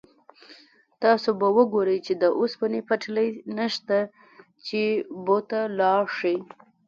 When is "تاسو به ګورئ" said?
1.01-1.97